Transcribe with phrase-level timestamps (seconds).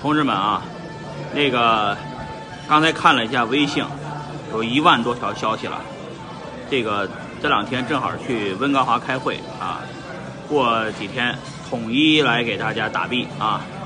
[0.00, 0.62] 同志们啊，
[1.34, 1.96] 那个
[2.66, 3.84] 刚才看了一下微信，
[4.52, 5.80] 有一万多条消息了。
[6.70, 7.08] 这个
[7.42, 9.80] 这两天正好去温哥华开会啊，
[10.48, 11.36] 过几天
[11.68, 13.60] 统一来给大家打币啊。